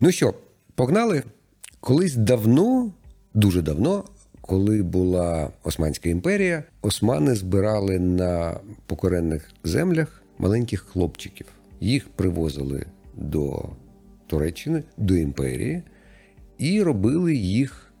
Ну 0.00 0.12
що, 0.12 0.34
погнали? 0.74 1.22
Колись 1.80 2.14
давно, 2.14 2.92
дуже 3.34 3.62
давно, 3.62 4.04
коли 4.40 4.82
була 4.82 5.50
Османська 5.62 6.08
імперія, 6.08 6.64
османи 6.82 7.34
збирали 7.34 7.98
на 7.98 8.60
покоренних 8.86 9.50
землях 9.64 10.22
маленьких 10.38 10.80
хлопчиків. 10.80 11.46
Їх 11.80 12.08
привозили 12.08 12.86
до 13.14 13.68
Туреччини, 14.26 14.82
до 14.96 15.14
імперії 15.16 15.82
і 16.58 16.82
робили 16.82 17.34
їх 17.34 17.92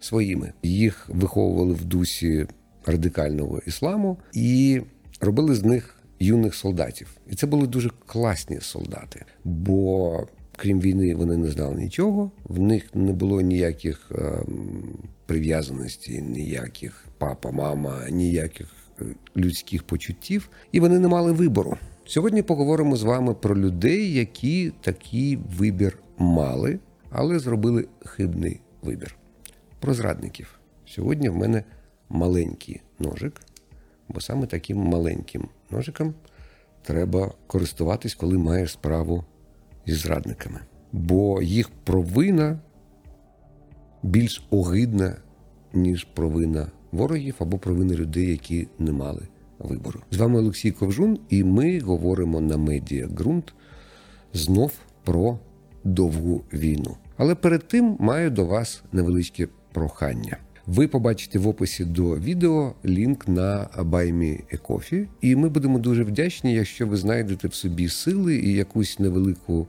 своїми. 0.00 0.52
Їх 0.62 1.08
виховували 1.08 1.74
в 1.74 1.84
дусі 1.84 2.46
радикального 2.86 3.60
ісламу 3.66 4.18
і 4.32 4.80
робили 5.20 5.54
з 5.54 5.64
них 5.64 5.96
юних 6.20 6.54
солдатів. 6.54 7.16
І 7.30 7.34
це 7.34 7.46
були 7.46 7.66
дуже 7.66 7.90
класні 8.06 8.60
солдати. 8.60 9.24
Бо 9.44 10.26
крім 10.56 10.80
війни, 10.80 11.14
вони 11.14 11.36
не 11.36 11.50
знали 11.50 11.76
нічого. 11.76 12.30
В 12.44 12.58
них 12.58 12.94
не 12.94 13.12
було 13.12 13.40
ніяких 13.40 14.12
ем, 14.14 14.98
прив'язаностей, 15.26 16.22
ніяких 16.22 17.04
папа, 17.18 17.50
мама, 17.50 18.10
ніяких 18.10 18.66
е, 19.00 19.04
людських 19.36 19.82
почуттів, 19.82 20.48
і 20.72 20.80
вони 20.80 20.98
не 20.98 21.08
мали 21.08 21.32
вибору. 21.32 21.76
Сьогодні 22.06 22.42
поговоримо 22.42 22.96
з 22.96 23.02
вами 23.02 23.34
про 23.34 23.56
людей, 23.56 24.12
які 24.12 24.72
такий 24.80 25.36
вибір 25.36 25.98
мали, 26.18 26.78
але 27.10 27.38
зробили 27.38 27.88
хибний 28.04 28.60
вибір. 28.82 29.16
Про 29.80 29.94
зрадників. 29.94 30.58
Сьогодні 30.86 31.28
в 31.28 31.36
мене 31.36 31.64
маленький 32.08 32.80
ножик, 32.98 33.40
бо 34.08 34.20
саме 34.20 34.46
таким 34.46 34.78
маленьким 34.78 35.48
ножиком 35.70 36.14
треба 36.82 37.32
користуватись, 37.46 38.14
коли 38.14 38.38
маєш 38.38 38.72
справу 38.72 39.24
зі 39.86 39.94
зрадниками. 39.94 40.60
Бо 40.92 41.42
їх 41.42 41.70
провина 41.84 42.58
більш 44.02 44.46
огидна, 44.50 45.16
ніж 45.72 46.04
провина 46.04 46.66
ворогів 46.92 47.34
або 47.38 47.58
провина 47.58 47.94
людей, 47.94 48.30
які 48.30 48.68
не 48.78 48.92
мали 48.92 49.28
вибору. 49.58 50.00
З 50.10 50.16
вами 50.16 50.38
Олексій 50.38 50.70
Ковжун, 50.70 51.18
і 51.28 51.44
ми 51.44 51.80
говоримо 51.80 52.40
на 52.40 52.56
медіа 52.56 53.06
ґрунт 53.06 53.54
знов 54.32 54.72
про 55.04 55.38
довгу 55.84 56.44
війну. 56.52 56.96
Але 57.16 57.34
перед 57.34 57.68
тим 57.68 57.96
маю 58.00 58.30
до 58.30 58.44
вас 58.44 58.82
невеличке 58.92 59.48
прохання. 59.72 60.36
Ви 60.74 60.88
побачите 60.88 61.38
в 61.38 61.48
описі 61.48 61.84
до 61.84 62.16
відео 62.16 62.74
лінк 62.84 63.28
на 63.28 63.68
Баймі 63.78 64.40
Екофі, 64.50 65.08
і 65.20 65.36
ми 65.36 65.48
будемо 65.48 65.78
дуже 65.78 66.02
вдячні, 66.02 66.54
якщо 66.54 66.86
ви 66.86 66.96
знайдете 66.96 67.48
в 67.48 67.54
собі 67.54 67.88
сили 67.88 68.36
і 68.36 68.52
якусь 68.52 68.98
невелику 68.98 69.66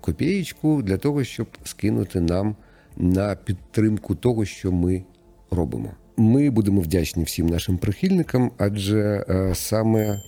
копієчку 0.00 0.82
для 0.82 0.96
того, 0.96 1.24
щоб 1.24 1.46
скинути 1.64 2.20
нам 2.20 2.56
на 2.96 3.34
підтримку 3.34 4.14
того, 4.14 4.44
що 4.44 4.72
ми 4.72 5.04
робимо. 5.50 5.90
Ми 6.16 6.50
будемо 6.50 6.80
вдячні 6.80 7.24
всім 7.24 7.46
нашим 7.46 7.78
прихильникам, 7.78 8.50
адже 8.58 9.24
а, 9.28 9.54
саме 9.54 10.22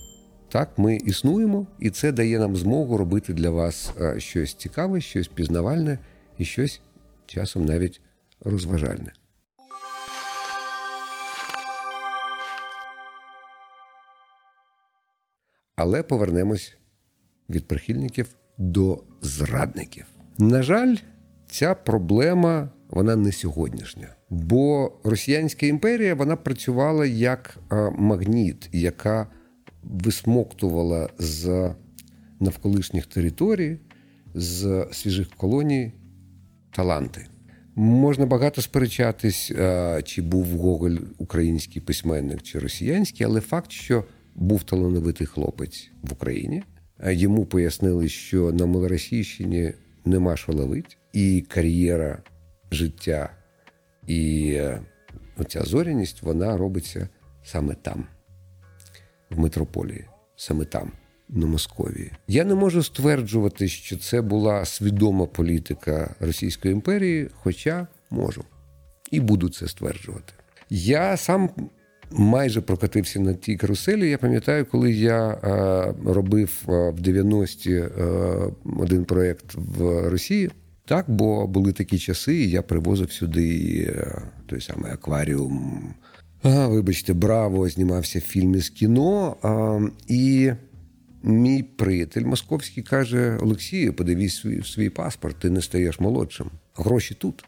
так 0.49 0.77
ми 0.77 0.95
існуємо, 0.95 1.67
і 1.79 1.89
це 1.89 2.11
дає 2.11 2.39
нам 2.39 2.55
змогу 2.55 2.97
робити 2.97 3.33
для 3.33 3.49
вас 3.49 3.93
щось 4.17 4.53
цікаве, 4.53 5.01
щось 5.01 5.27
пізнавальне 5.27 5.99
і 6.37 6.45
щось 6.45 6.81
часом 7.27 7.65
навіть 7.65 8.01
розважальне. 8.41 9.11
Але 15.75 16.03
повернемось 16.03 16.77
від 17.49 17.67
прихильників 17.67 18.35
до 18.57 19.03
зрадників. 19.21 20.05
На 20.37 20.63
жаль, 20.63 20.95
ця 21.47 21.75
проблема 21.75 22.69
вона 22.89 23.15
не 23.15 23.31
сьогоднішня, 23.31 24.15
бо 24.29 24.91
Росіянська 25.03 25.65
імперія 25.65 26.15
вона 26.15 26.35
працювала 26.35 27.05
як 27.05 27.57
магніт, 27.97 28.69
яка 28.71 29.27
висмоктувала 29.83 31.09
з 31.17 31.71
навколишніх 32.39 33.05
територій, 33.05 33.79
з 34.33 34.87
свіжих 34.91 35.29
колоній 35.29 35.91
таланти. 36.71 37.27
Можна 37.75 38.25
багато 38.25 38.61
сперечатись, 38.61 39.51
чи 40.03 40.21
був 40.21 40.45
Гоголь 40.45 40.97
український 41.17 41.81
письменник 41.81 42.41
чи 42.41 42.59
росіянський, 42.59 43.25
але 43.25 43.41
факт, 43.41 43.71
що 43.71 44.03
був 44.35 44.63
талановитий 44.63 45.27
хлопець 45.27 45.91
в 46.03 46.13
Україні. 46.13 46.63
Йому 47.07 47.45
пояснили, 47.45 48.09
що 48.09 48.51
на 48.51 48.65
Малоросійщині 48.65 49.73
нема 50.05 50.37
що 50.37 50.53
ловить, 50.53 50.97
і 51.13 51.41
кар'єра 51.41 52.23
життя, 52.71 53.29
і 54.07 54.51
е, 54.55 54.81
оця 55.37 55.63
зоряність 55.63 56.21
вона 56.21 56.57
робиться 56.57 57.09
саме 57.43 57.75
там, 57.75 58.07
в 59.29 59.39
метрополії, 59.39 60.05
саме 60.35 60.65
там, 60.65 60.91
на 61.29 61.45
Московії. 61.45 62.11
Я 62.27 62.45
не 62.45 62.55
можу 62.55 62.83
стверджувати, 62.83 63.67
що 63.67 63.97
це 63.97 64.21
була 64.21 64.65
свідома 64.65 65.25
політика 65.25 66.15
Російської 66.19 66.73
імперії, 66.73 67.29
хоча 67.33 67.87
можу 68.09 68.45
і 69.11 69.19
буду 69.19 69.49
це 69.49 69.67
стверджувати. 69.67 70.33
Я 70.69 71.17
сам 71.17 71.49
майже 72.11 72.61
прокатився 72.61 73.19
на 73.19 73.33
тій 73.33 73.55
каруселі. 73.55 74.09
Я 74.09 74.17
пам'ятаю, 74.17 74.65
коли 74.65 74.91
я 74.93 75.29
е, 75.29 76.11
робив 76.13 76.63
е, 76.69 76.71
в 76.71 76.99
90-ті 76.99 77.71
е, 77.71 77.89
один 78.77 79.05
проєкт 79.05 79.55
в 79.55 80.09
Росії. 80.09 80.49
Так, 80.85 81.05
бо 81.07 81.47
були 81.47 81.71
такі 81.71 81.97
часи, 81.97 82.35
і 82.35 82.49
я 82.49 82.61
привозив 82.61 83.11
сюди 83.11 83.93
той 84.45 84.61
самий 84.61 84.91
акваріум. 84.91 85.83
А, 86.43 86.67
Вибачте, 86.67 87.13
браво! 87.13 87.69
Знімався 87.69 88.19
фільм 88.19 88.55
із 88.55 88.69
кіно. 88.69 89.35
А, 89.41 89.79
І 90.07 90.51
мій 91.23 91.63
приятель 91.63 92.25
московський 92.25 92.83
каже: 92.83 93.37
Олексію, 93.41 93.93
подивись 93.93 94.35
свій, 94.35 94.63
свій 94.63 94.89
паспорт, 94.89 95.35
ти 95.39 95.49
не 95.49 95.61
стаєш 95.61 95.99
молодшим. 95.99 96.51
Гроші 96.75 97.13
тут. 97.13 97.45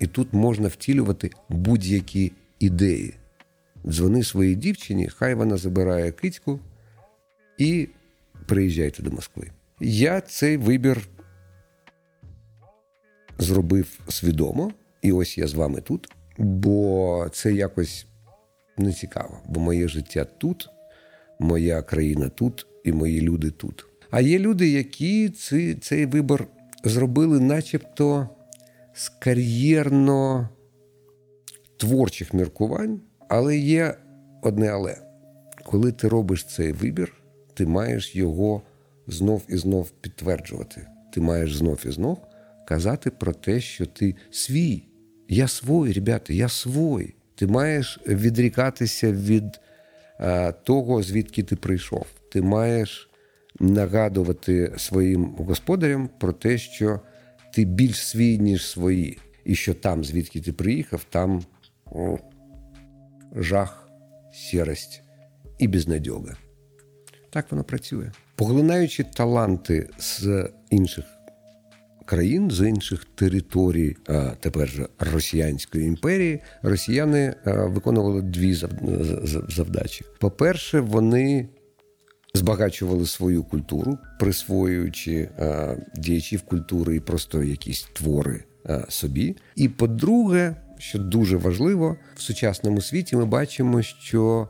І 0.00 0.06
тут 0.06 0.32
можна 0.32 0.68
втілювати 0.68 1.30
будь-які 1.48 2.32
ідеї. 2.58 3.14
Дзвони 3.86 4.24
своїй 4.24 4.54
дівчині, 4.54 5.08
хай 5.08 5.34
вона 5.34 5.56
забирає 5.56 6.12
кицьку 6.12 6.60
і 7.58 7.88
приїжджайте 8.46 9.02
до 9.02 9.10
Москви. 9.10 9.50
Я 9.80 10.20
цей 10.20 10.56
вибір 10.56 11.08
зробив 13.38 14.00
свідомо, 14.08 14.72
і 15.02 15.12
ось 15.12 15.38
я 15.38 15.46
з 15.46 15.54
вами 15.54 15.80
тут, 15.80 16.08
бо 16.38 17.26
це 17.32 17.52
якось 17.52 18.06
не 18.78 18.92
цікаво, 18.92 19.40
бо 19.48 19.60
моє 19.60 19.88
життя 19.88 20.24
тут, 20.24 20.68
моя 21.38 21.82
країна 21.82 22.28
тут 22.28 22.66
і 22.84 22.92
мої 22.92 23.20
люди 23.20 23.50
тут. 23.50 23.86
А 24.10 24.20
є 24.20 24.38
люди, 24.38 24.68
які 24.68 25.28
цей, 25.28 25.74
цей 25.74 26.06
вибір 26.06 26.46
зробили, 26.84 27.40
начебто 27.40 28.28
з 28.92 29.08
кар'єрно 29.08 30.48
творчих 31.76 32.34
міркувань. 32.34 33.00
Але 33.28 33.56
є 33.56 33.94
одне 34.42 34.68
але. 34.68 34.96
Коли 35.64 35.92
ти 35.92 36.08
робиш 36.08 36.44
цей 36.44 36.72
вибір, 36.72 37.12
ти 37.54 37.66
маєш 37.66 38.16
його 38.16 38.62
знов 39.06 39.42
і 39.48 39.56
знов 39.56 39.90
підтверджувати. 39.90 40.86
Ти 41.12 41.20
маєш 41.20 41.56
знов 41.56 41.80
і 41.86 41.90
знов 41.90 42.18
казати 42.66 43.10
про 43.10 43.32
те, 43.32 43.60
що 43.60 43.86
ти 43.86 44.14
свій. 44.30 44.82
Я 45.28 45.48
свой, 45.48 45.92
ребята, 45.92 46.32
я 46.32 46.48
свой. 46.48 47.14
Ти 47.34 47.46
маєш 47.46 48.00
відрікатися 48.06 49.12
від 49.12 49.60
а, 50.18 50.52
того, 50.52 51.02
звідки 51.02 51.42
ти 51.42 51.56
прийшов. 51.56 52.06
Ти 52.32 52.42
маєш 52.42 53.10
нагадувати 53.60 54.72
своїм 54.76 55.24
господарям 55.24 56.10
про 56.18 56.32
те, 56.32 56.58
що 56.58 57.00
ти 57.54 57.64
більш 57.64 58.06
свій, 58.06 58.38
ніж 58.38 58.66
свої, 58.66 59.18
і 59.44 59.54
що 59.54 59.74
там, 59.74 60.04
звідки 60.04 60.40
ти 60.40 60.52
приїхав, 60.52 61.04
там. 61.10 61.42
О, 61.92 62.18
жах, 63.36 63.88
сірость 64.32 65.02
і 65.58 65.68
безнадьога. 65.68 66.36
Так 67.30 67.46
воно 67.50 67.64
працює. 67.64 68.10
Поглинаючи 68.34 69.04
таланти 69.04 69.88
з 69.98 70.50
інших 70.70 71.04
країн, 72.04 72.50
з 72.50 72.68
інших 72.68 73.04
територій, 73.04 73.96
тепер 74.40 74.68
же 74.68 74.88
Росіянської 74.98 75.86
імперії, 75.86 76.40
росіяни 76.62 77.34
виконували 77.44 78.22
дві 78.22 78.54
завдачі. 79.48 80.04
По-перше, 80.20 80.80
вони 80.80 81.48
збагачували 82.34 83.06
свою 83.06 83.44
культуру, 83.44 83.98
присвоюючи 84.20 85.28
діячів 85.96 86.42
культури 86.42 86.96
і 86.96 87.00
просто 87.00 87.42
якісь 87.42 87.88
твори 87.92 88.44
собі. 88.88 89.36
І 89.56 89.68
по-друге, 89.68 90.56
що 90.78 90.98
дуже 90.98 91.36
важливо 91.36 91.96
в 92.16 92.20
сучасному 92.20 92.80
світі, 92.80 93.16
ми 93.16 93.24
бачимо, 93.24 93.82
що 93.82 94.48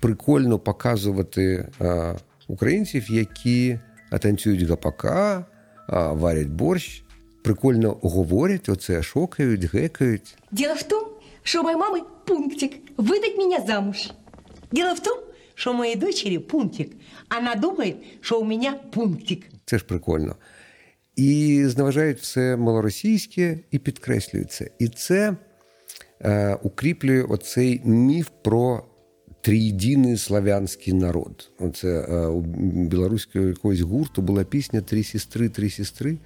прикольно 0.00 0.58
показувати 0.58 1.68
а, 1.78 2.14
українців, 2.48 3.10
які 3.10 3.78
танцюють 4.20 4.62
гапака, 4.62 5.44
а, 5.86 6.12
варять 6.12 6.48
борщ, 6.48 7.04
прикольно 7.42 7.98
говорять, 8.02 8.68
оце 8.68 9.02
шокають, 9.02 9.74
гекають. 9.74 10.36
Дело 10.50 10.74
в 10.74 10.82
том, 10.82 11.04
что 11.42 11.60
у 11.60 11.64
моей 11.64 11.76
мамы 11.76 12.00
пунктик 12.26 12.72
выдать 12.96 13.36
меня 13.36 13.60
замуж. 13.66 14.10
Дело 14.72 14.94
в 14.94 15.00
том, 15.00 15.18
что 15.54 15.72
у 15.72 15.74
моей 15.74 15.96
дочери 15.96 16.38
пунктик. 16.38 16.92
Она 17.28 17.54
думает, 17.54 17.96
что 18.20 18.40
у 18.40 18.44
меня 18.44 18.72
пунктик. 18.92 19.46
Це 19.64 19.78
ж 19.78 19.84
прикольно. 19.84 20.36
І 21.16 21.62
зневажають 21.66 22.18
все 22.18 22.56
малоросійське 22.56 23.58
і 23.70 23.78
підкреслюють 23.78 24.52
це. 24.52 24.70
І 24.78 24.88
це 24.88 25.36
е, 26.24 26.58
укріплює 26.62 27.22
оцей 27.22 27.80
міф 27.84 28.28
про 28.42 28.84
трієдиний 29.40 30.16
славянський 30.16 30.92
народ. 30.92 31.50
Оце 31.58 31.88
е, 31.88 32.26
у 32.26 32.40
білоруського 32.86 33.44
якогось 33.44 33.80
гурту 33.80 34.22
була 34.22 34.44
пісня 34.44 34.80
Три 34.80 35.04
сестри, 35.04 35.48
три 35.48 35.70
сестри. 35.70 36.18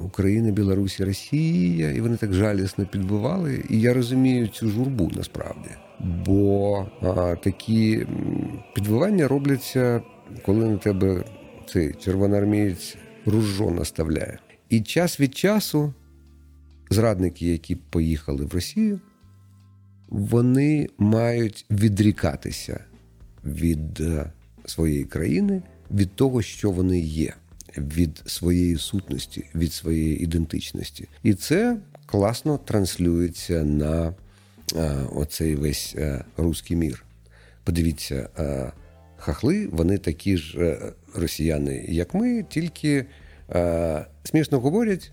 Україна, 0.00 0.50
Білорусь, 0.50 1.00
Росія, 1.00 1.90
і 1.90 2.00
вони 2.00 2.16
так 2.16 2.32
жалісно 2.32 2.86
підбивали. 2.86 3.64
І 3.70 3.80
я 3.80 3.94
розумію 3.94 4.48
цю 4.48 4.68
журбу 4.68 5.10
насправді. 5.16 5.68
Бо 6.26 6.86
а, 7.02 7.34
такі 7.34 7.94
м, 7.94 8.62
підбивання 8.74 9.28
робляться, 9.28 10.02
коли 10.46 10.66
на 10.66 10.76
тебе 10.76 11.24
цей 11.72 11.94
червоноармієць 11.94 12.96
ружжо 13.26 13.70
наставляє. 13.70 14.38
І 14.68 14.80
час 14.80 15.20
від 15.20 15.34
часу 15.34 15.94
зрадники, 16.90 17.46
які 17.46 17.74
поїхали 17.74 18.44
в 18.44 18.54
Росію, 18.54 19.00
вони 20.08 20.88
мають 20.98 21.66
відрікатися 21.70 22.84
від 23.44 24.00
е, 24.00 24.32
своєї 24.66 25.04
країни, 25.04 25.62
від 25.90 26.12
того, 26.12 26.42
що 26.42 26.70
вони 26.70 27.00
є, 27.00 27.34
від 27.78 28.22
своєї 28.26 28.76
сутності, 28.76 29.44
від 29.54 29.72
своєї 29.72 30.22
ідентичності. 30.22 31.08
І 31.22 31.34
це 31.34 31.76
класно 32.06 32.58
транслюється 32.58 33.64
на 33.64 34.14
е, 34.76 34.90
оцей 35.12 35.54
весь 35.54 35.94
е, 35.98 36.24
руський 36.36 36.76
мір. 36.76 37.04
Подивіться, 37.64 38.28
хахли, 39.16 39.66
вони 39.72 39.98
такі 39.98 40.36
ж 40.36 40.78
росіяни, 41.14 41.84
як 41.88 42.14
ми, 42.14 42.44
тільки 42.48 43.06
смішно 44.24 44.60
говорять, 44.60 45.12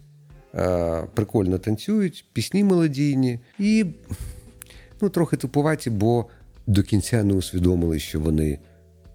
прикольно 1.13 1.57
танцюють, 1.57 2.25
пісні 2.33 2.63
мелодійні 2.63 3.39
і 3.59 3.85
ну, 5.01 5.09
трохи 5.09 5.37
тупуваті, 5.37 5.89
бо 5.89 6.25
до 6.67 6.83
кінця 6.83 7.23
не 7.23 7.33
усвідомили, 7.33 7.99
що 7.99 8.19
вони 8.19 8.59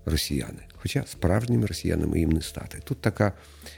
росіяни. 0.04 0.58
Хоча 0.74 1.04
справжніми 1.06 1.66
росіянами 1.66 2.18
їм 2.18 2.30
не 2.30 2.42
стати. 2.42 2.78
Тут 2.84 3.00
така 3.00 3.32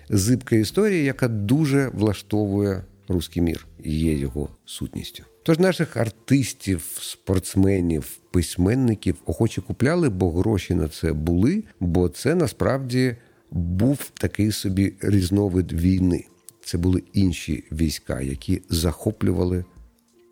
зибка 0.09 0.57
історія, 0.57 1.03
яка 1.03 1.29
дуже 1.29 1.89
влаштовує 1.89 2.83
руський 3.09 3.43
мір 3.43 3.67
і 3.83 3.99
є 3.99 4.15
його 4.15 4.49
сутністю. 4.65 5.25
Тож 5.43 5.59
наших 5.59 5.97
артистів, 5.97 6.99
спортсменів, 7.01 8.19
письменників 8.31 9.17
охоче 9.27 9.61
купляли, 9.61 10.09
бо 10.09 10.33
гроші 10.33 10.75
на 10.75 10.89
це 10.89 11.13
були, 11.13 11.65
бо 11.81 12.09
це 12.09 12.35
насправді 12.35 13.17
був 13.51 14.11
такий 14.15 14.53
собі 14.53 14.93
різновид 15.01 15.73
війни. 15.73 16.25
Це 16.65 16.79
були 16.79 17.03
інші 17.13 17.65
війська, 17.73 18.21
які 18.21 18.63
захоплювали 18.69 19.65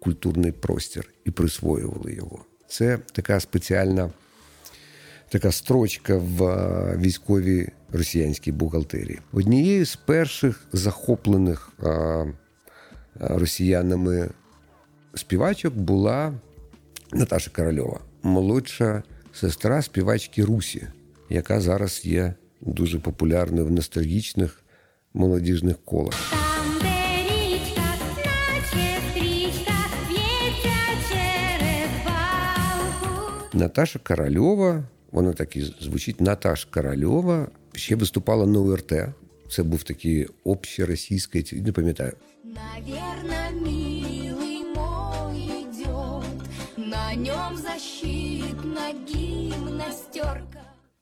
культурний 0.00 0.52
простір 0.52 1.08
і 1.24 1.30
присвоювали 1.30 2.14
його. 2.14 2.44
Це 2.68 2.98
така 3.12 3.40
спеціальна 3.40 4.10
така 5.28 5.52
строчка 5.52 6.16
в 6.16 6.44
е, 6.44 6.96
військовій 6.96 7.68
росіянській 7.92 8.52
бухгалтерії. 8.52 9.18
Однією 9.32 9.86
з 9.86 9.96
перших 9.96 10.64
захоплених 10.72 11.72
е, 11.82 12.26
росіянами 13.20 14.30
співачок 15.14 15.74
була 15.74 16.34
Наташа 17.12 17.50
Корольова, 17.50 18.00
молодша 18.22 19.02
сестра 19.32 19.82
співачки 19.82 20.44
Русі, 20.44 20.86
яка 21.30 21.60
зараз 21.60 22.04
є 22.04 22.34
дуже 22.60 22.98
популярною 22.98 23.66
в 23.66 23.70
ностальгічних 23.70 24.61
молодіжних 25.14 25.76
колах. 25.84 26.32
Наташа 33.54 33.98
Корольова, 33.98 34.84
вона 35.12 35.32
так 35.32 35.56
і 35.56 35.62
звучить 35.80 36.20
Наташа 36.20 36.68
Корольова, 36.70 37.48
ще 37.72 37.96
виступала 37.96 38.46
на 38.46 38.58
УРТ. 38.58 38.92
Це 39.50 39.62
був 39.62 39.82
такий 39.82 40.28
общеросійський, 40.44 41.62
не 41.62 41.72
пам'ятаю. 41.72 42.12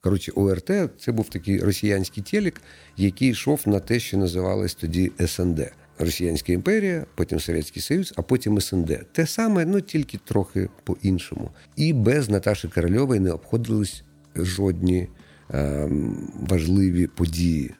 Коротше, 0.03 0.33
ОРТ 0.35 0.71
це 0.99 1.13
був 1.13 1.29
такий 1.29 1.61
росіянський 1.61 2.23
телек, 2.23 2.63
який 2.97 3.29
йшов 3.29 3.61
на 3.67 3.81
те, 3.81 4.01
що 4.01 4.19
називалось 4.19 4.75
тоді 4.75 5.13
СНД. 5.27 5.73
Росіянська 5.99 6.53
імперія, 6.53 7.07
потім 7.15 7.41
Совєтський 7.41 7.83
Союз, 7.83 8.15
а 8.17 8.23
потім 8.23 8.61
СНД. 8.61 9.07
Те 9.13 9.27
саме, 9.27 9.65
ну 9.65 9.81
тільки 9.81 10.19
трохи 10.25 10.69
по-іншому. 10.85 11.51
І 11.77 11.93
без 11.93 12.29
Наташі 12.29 12.69
Корольової 12.69 13.21
не 13.21 13.31
обходились 13.31 14.03
жодні 14.37 15.09
е, 15.51 15.89
важливі 16.35 17.07
події. 17.07 17.71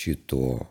Чи 0.00 0.14
то 0.14 0.66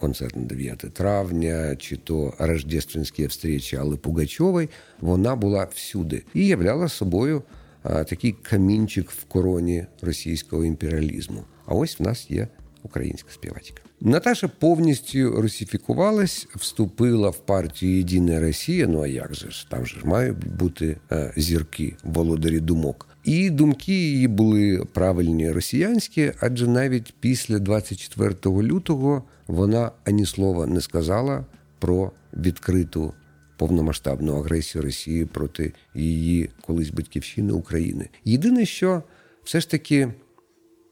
концерт 0.00 0.36
на 0.36 0.42
9 0.42 0.78
травня, 0.78 1.76
чи 1.76 1.96
то 1.96 2.34
рождественські 2.38 3.26
встречі 3.26 3.76
Алли 3.76 3.96
Пугачової, 3.96 4.68
вона 5.00 5.36
була 5.36 5.64
всюди 5.64 6.22
і 6.34 6.46
являла 6.46 6.88
собою 6.88 7.42
такий 7.82 8.32
камінчик 8.32 9.10
в 9.10 9.24
короні 9.24 9.86
російського 10.00 10.64
імперіалізму. 10.64 11.44
А 11.66 11.74
ось 11.74 12.00
в 12.00 12.02
нас 12.02 12.30
є 12.30 12.48
українська 12.82 13.30
співачка. 13.30 13.82
Наташа 14.00 14.48
повністю 14.48 15.42
русифікувалась, 15.42 16.48
вступила 16.54 17.30
в 17.30 17.38
партію 17.38 17.96
Єдина 17.96 18.40
Росія. 18.40 18.86
Ну 18.86 19.02
а 19.02 19.06
як 19.06 19.34
же 19.34 19.50
ж? 19.50 19.66
Там 19.70 19.86
же 19.86 20.00
ж 20.00 20.06
мають 20.06 20.56
бути 20.56 20.96
е, 21.12 21.32
зірки, 21.36 21.96
володарі 22.04 22.60
думок. 22.60 23.08
І 23.24 23.50
думки 23.50 23.92
її 23.92 24.28
були 24.28 24.84
правильні 24.92 25.50
росіянські, 25.50 26.32
адже 26.40 26.66
навіть 26.68 27.14
після 27.20 27.58
24 27.58 28.34
лютого 28.46 29.24
вона 29.46 29.90
ані 30.04 30.26
слова 30.26 30.66
не 30.66 30.80
сказала 30.80 31.46
про 31.78 32.12
відкриту 32.34 33.12
повномасштабну 33.56 34.36
агресію 34.36 34.82
Росії 34.82 35.24
проти 35.24 35.72
її 35.94 36.50
колись 36.60 36.90
батьківщини 36.90 37.52
України. 37.52 38.08
Єдине, 38.24 38.66
що 38.66 39.02
все 39.44 39.60
ж 39.60 39.70
таки 39.70 40.12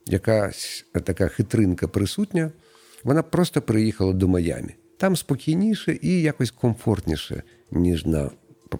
якась 0.06 0.84
така 1.04 1.28
хитринка 1.28 1.88
присутня, 1.88 2.50
вона 3.04 3.22
просто 3.22 3.62
приїхала 3.62 4.12
до 4.12 4.28
Майамі. 4.28 4.74
Там 4.96 5.16
спокійніше 5.16 5.98
і 6.02 6.22
якось 6.22 6.50
комфортніше, 6.50 7.42
ніж 7.70 8.06
на 8.06 8.30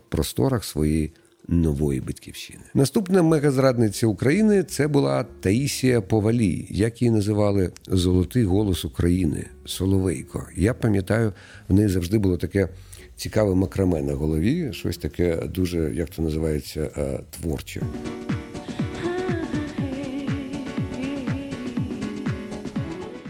просторах 0.08 0.64
своєї 0.64 1.12
нової 1.50 2.00
батьківщини. 2.00 2.60
Наступна 2.74 3.22
мегазрадниця 3.22 4.06
України 4.06 4.62
це 4.62 4.88
була 4.88 5.24
Таїсія 5.40 6.00
Повалій, 6.00 6.66
як 6.70 7.02
її 7.02 7.10
називали 7.12 7.72
Золотий 7.88 8.44
голос 8.44 8.84
України 8.84 9.46
Соловейко. 9.64 10.46
Я 10.56 10.74
пам'ятаю, 10.74 11.32
в 11.68 11.74
неї 11.74 11.88
завжди 11.88 12.18
було 12.18 12.36
таке 12.36 12.68
цікаве 13.16 13.54
макраме 13.54 14.02
на 14.02 14.14
голові, 14.14 14.72
щось 14.72 14.98
таке 14.98 15.36
дуже, 15.36 15.94
як 15.94 16.10
це 16.14 16.22
називається, 16.22 16.90
е, 16.96 17.20
творче. 17.30 17.82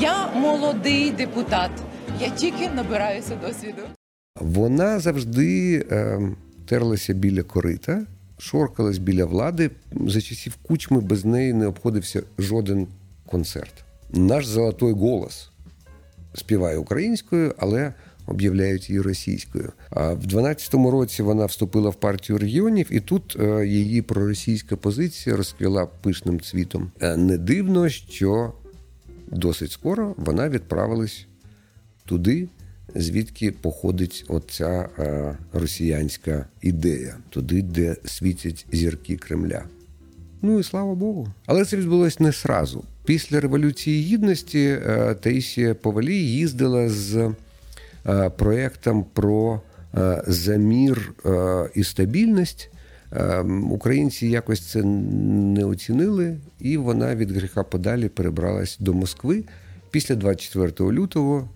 Я 0.01 0.33
молодий 0.35 1.11
депутат. 1.11 1.71
Я 2.21 2.31
тільки 2.31 2.69
набираюся 2.69 3.39
досвіду. 3.47 3.83
Вона 4.41 4.99
завжди 4.99 5.85
е, 5.91 6.21
терлася 6.71 7.13
біля 7.13 7.43
корита, 7.43 8.07
шоркалась 8.39 8.99
біля 8.99 9.25
влади. 9.25 9.71
За 10.07 10.21
часів 10.21 10.57
кучми 10.63 11.01
без 11.01 11.25
неї 11.25 11.53
не 11.53 11.67
обходився 11.67 12.23
жоден 12.39 12.87
концерт. 13.27 13.85
Наш 14.13 14.47
золотой 14.47 14.93
голос 14.93 15.51
співає 16.35 16.77
українською, 16.79 17.55
але 17.59 17.95
об'являють 18.27 18.91
її 18.91 19.01
російською. 19.01 19.73
А 19.91 20.13
в 20.13 20.25
12-му 20.25 20.91
році 20.91 21.23
вона 21.23 21.47
вступила 21.47 21.91
в 21.91 21.95
партію 21.95 22.39
регіонів, 22.39 22.87
і 22.91 23.01
тут 23.01 23.37
е, 23.41 23.67
її 23.67 24.03
проросійська 24.03 24.77
позиція 24.77 25.37
розквіла 25.37 25.87
пишним 25.87 26.41
цвітом. 26.41 26.91
Е, 27.01 27.17
Не 27.17 27.39
дивно, 27.39 27.89
що 27.89 28.53
досить 29.27 29.71
скоро 29.73 30.15
вона 30.19 30.49
відправилась 30.49 31.27
туди, 32.05 32.49
звідки 32.95 33.53
походить 33.53 34.25
оця 34.29 34.89
е, 34.99 35.37
росіянська 35.53 36.47
ідея, 36.63 37.17
туди, 37.31 37.63
де 37.63 37.97
світять 38.05 38.67
зірки 38.73 39.17
Кремля. 39.17 39.65
Ну 40.43 40.59
і 40.59 40.63
слава 40.63 40.95
Богу. 40.95 41.29
Але 41.47 41.65
це 41.65 41.77
відбулося 41.77 42.17
не 42.21 42.33
сразу. 42.33 42.85
Після 43.05 43.41
Революції 43.41 44.03
Гідності 44.03 44.79
е, 44.87 45.15
Таїсія 45.21 45.75
Повалій 45.75 46.27
їздила 46.27 46.89
з 46.89 47.33
е, 48.07 48.31
проєктом 48.31 49.05
про 49.13 49.61
замір 50.27 51.13
і 51.75 51.85
стабільність. 51.85 52.71
Українці 53.71 54.27
якось 54.27 54.61
це 54.61 54.83
не 54.83 55.65
оцінили, 55.65 56.37
і 56.61 56.77
вона 56.77 57.17
від 57.17 57.31
гріха 57.31 57.63
подалі 57.63 58.09
перебралась 58.09 58.77
до 58.81 58.95
Москви 58.95 59.45
після 59.91 60.15
24 60.15 60.93
лютого, 60.93 61.49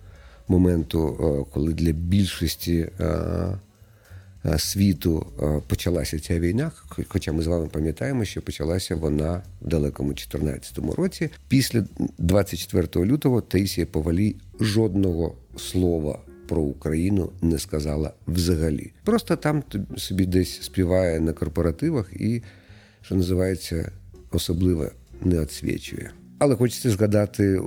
моменту, 0.47 1.17
е, 1.19 1.51
коли 1.53 1.73
для 1.73 1.91
більшості 1.91 2.89
е, 2.99 3.05
е, 4.45 4.59
світу 4.59 5.25
почалася 5.67 6.19
ця 6.19 6.39
війна. 6.39 6.71
Хоча 7.07 7.31
ми 7.31 7.43
з 7.43 7.47
вами 7.47 7.67
пам'ятаємо, 7.67 8.25
що 8.25 8.41
почалася 8.41 8.95
вона 8.95 9.43
в 9.61 9.67
далекому 9.67 10.09
2014 10.09 10.95
році. 10.97 11.29
Після 11.47 11.85
24 12.17 13.05
лютого 13.05 13.41
Таїсія 13.41 13.87
Повалій 13.87 14.35
жодного 14.59 15.35
слова 15.57 16.19
про 16.47 16.61
Україну 16.61 17.31
не 17.41 17.59
сказала 17.59 18.13
взагалі. 18.27 18.91
Просто 19.03 19.35
там 19.35 19.63
собі 19.97 20.25
десь 20.25 20.61
співає 20.61 21.19
на 21.19 21.33
корпоративах 21.33 22.13
і, 22.13 22.41
що 23.01 23.15
називається, 23.15 23.91
особливо 24.31 24.87
не 25.21 25.41
відсвічує. 25.41 26.11
Але 26.39 26.55
хочеться 26.55 26.89
згадати 26.89 27.61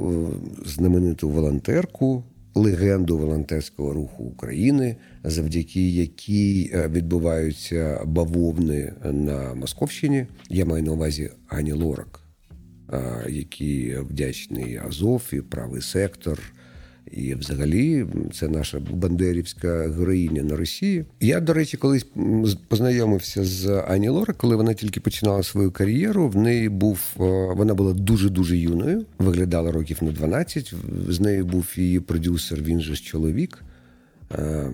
знамениту 0.66 1.28
волонтерку, 1.28 2.24
легенду 2.54 3.18
волонтерського 3.18 3.92
руху 3.92 4.24
України, 4.24 4.96
завдяки 5.24 5.88
якій 5.90 6.70
е, 6.74 6.88
відбуваються 6.88 8.00
бавовни 8.04 8.92
на 9.04 9.54
Московщині. 9.54 10.26
Я 10.50 10.64
маю 10.64 10.82
на 10.82 10.92
увазі 10.92 11.30
Ані 11.48 11.72
Лорак, 11.72 12.20
е, 12.92 13.26
який 13.28 13.98
вдячний 13.98 14.76
Азов 14.76 15.22
і 15.32 15.40
правий 15.40 15.82
сектор. 15.82 16.52
І 17.12 17.34
взагалі 17.34 18.06
це 18.34 18.48
наша 18.48 18.80
бандерівська 18.80 19.88
героїня 19.88 20.42
на 20.42 20.56
Росії. 20.56 21.04
Я, 21.20 21.40
до 21.40 21.52
речі, 21.52 21.76
колись 21.76 22.06
познайомився 22.68 23.44
з 23.44 23.84
Ані 23.88 24.08
Лора, 24.08 24.34
коли 24.34 24.56
вона 24.56 24.74
тільки 24.74 25.00
починала 25.00 25.42
свою 25.42 25.70
кар'єру. 25.70 26.28
В 26.28 26.36
неї 26.36 26.68
був 26.68 27.00
е, 27.20 27.22
вона 27.56 27.74
була 27.74 27.92
дуже 27.92 28.30
дуже 28.30 28.56
юною, 28.56 29.06
виглядала 29.18 29.72
років 29.72 29.98
на 30.00 30.12
12. 30.12 30.74
З 31.08 31.20
нею 31.20 31.46
був 31.46 31.66
її 31.76 32.00
продюсер, 32.00 32.62
він 32.62 32.80
же 32.80 32.94
ж 32.94 33.02
чоловік. 33.02 33.64
Е, 34.32 34.70